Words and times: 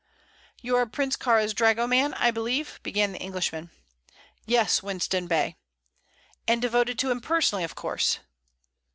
"You 0.63 0.75
are 0.77 0.87
Prince 0.87 1.15
Kāra's 1.15 1.53
dragoman, 1.53 2.15
I 2.15 2.31
believe?" 2.31 2.79
began 2.81 3.11
the 3.11 3.19
Englishman. 3.21 3.69
"Yes, 4.47 4.81
Winston 4.81 5.27
Bey." 5.27 5.57
"And 6.47 6.59
devoted 6.59 6.97
to 6.97 7.11
him 7.11 7.21
personally, 7.21 7.63
of 7.63 7.75
course?" 7.75 8.17